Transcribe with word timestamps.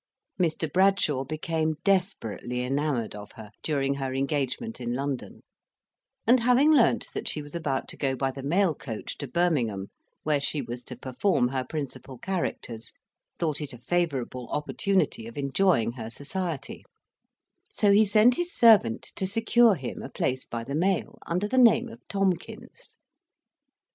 Mr. 0.41 0.67
Bradshaw 0.67 1.23
became 1.25 1.75
desperately 1.83 2.61
enamoured 2.61 3.13
of 3.13 3.33
her 3.33 3.51
during 3.61 3.93
her 3.93 4.15
engagement 4.15 4.81
in 4.81 4.95
London, 4.95 5.43
and 6.25 6.39
having 6.39 6.71
learnt 6.71 7.09
that 7.13 7.27
she 7.27 7.39
was 7.39 7.53
about 7.53 7.87
to 7.89 7.97
go 7.97 8.15
by 8.15 8.31
the 8.31 8.41
mail 8.41 8.73
coach 8.73 9.15
to 9.19 9.27
Birmingham, 9.27 9.89
where 10.23 10.41
she 10.41 10.59
was 10.59 10.83
to 10.85 10.95
perform 10.95 11.49
her 11.49 11.63
principal 11.63 12.17
characters, 12.17 12.93
thought 13.37 13.61
it 13.61 13.73
a 13.73 13.77
favourable 13.77 14.49
opportunity 14.49 15.27
of 15.27 15.37
enjoying 15.37 15.91
her 15.91 16.09
society; 16.09 16.83
so 17.69 17.91
he 17.91 18.03
sent 18.03 18.37
his 18.37 18.51
servant 18.51 19.03
to 19.15 19.27
secure 19.27 19.75
him 19.75 20.01
a 20.01 20.09
place 20.09 20.45
by 20.45 20.63
the 20.63 20.73
mail, 20.73 21.19
under 21.27 21.47
the 21.47 21.59
name 21.59 21.87
of 21.87 21.99
Tomkins. 22.07 22.97